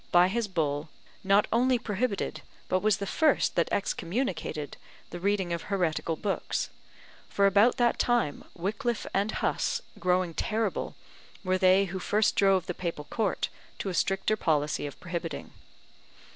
by 0.11 0.29
his 0.29 0.47
bull, 0.47 0.89
not 1.23 1.45
only 1.53 1.77
prohibited, 1.77 2.41
but 2.67 2.79
was 2.79 2.97
the 2.97 3.05
first 3.05 3.53
that 3.55 3.69
excommunicated 3.71 4.75
the 5.11 5.19
reading 5.19 5.53
of 5.53 5.61
heretical 5.61 6.15
books; 6.15 6.71
for 7.29 7.45
about 7.45 7.77
that 7.77 7.99
time 7.99 8.43
Wickliffe 8.57 9.05
and 9.13 9.31
Huss, 9.31 9.79
growing 9.99 10.33
terrible, 10.33 10.95
were 11.43 11.59
they 11.59 11.85
who 11.85 11.99
first 11.99 12.35
drove 12.35 12.65
the 12.65 12.73
Papal 12.73 13.05
Court 13.11 13.49
to 13.77 13.89
a 13.89 13.93
stricter 13.93 14.35
policy 14.35 14.87
of 14.87 14.99
prohibiting. 14.99 15.51